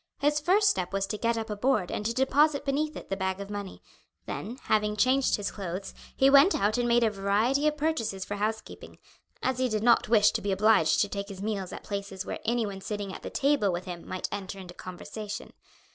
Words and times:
His 0.17 0.39
first 0.39 0.67
step 0.67 0.93
was 0.93 1.05
to 1.05 1.17
get 1.19 1.37
up 1.37 1.51
a 1.51 1.55
board 1.55 1.91
and 1.91 2.03
to 2.07 2.11
deposit 2.11 2.65
beneath 2.65 2.95
it 2.97 3.09
the 3.11 3.15
bag 3.15 3.39
of 3.39 3.51
money. 3.51 3.83
Then, 4.25 4.57
having 4.63 4.95
changed 4.95 5.35
his 5.35 5.51
clothes, 5.51 5.93
he 6.17 6.27
went 6.27 6.55
out 6.55 6.79
and 6.79 6.87
made 6.87 7.03
a 7.03 7.11
variety 7.11 7.67
of 7.67 7.77
purchases 7.77 8.25
for 8.25 8.37
housekeeping, 8.37 8.97
as 9.43 9.59
he 9.59 9.69
did 9.69 9.83
not 9.83 10.09
wish 10.09 10.31
to 10.31 10.41
be 10.41 10.51
obliged 10.51 11.01
to 11.01 11.07
take 11.07 11.29
his 11.29 11.43
meals 11.43 11.71
at 11.71 11.83
places 11.83 12.25
where 12.25 12.39
anyone 12.45 12.81
sitting 12.81 13.13
at 13.13 13.21
the 13.21 13.29
table 13.29 13.71
with 13.71 13.85
him 13.85 14.03
might 14.07 14.27
enter 14.31 14.57
into 14.57 14.73
conversation. 14.73 15.53